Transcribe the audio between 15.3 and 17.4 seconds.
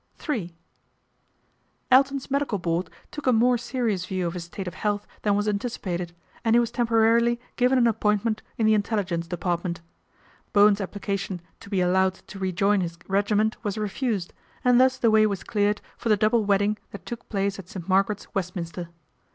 cleared for the double wedding that took